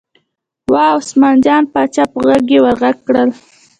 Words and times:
وه 0.73 0.83
عثمان 0.97 1.35
جان 1.45 1.63
پاچا 1.73 2.03
په 2.13 2.19
غږ 2.27 2.45
یې 2.53 2.59
ور 2.63 2.75
غږ 2.81 2.97
کړل. 3.07 3.29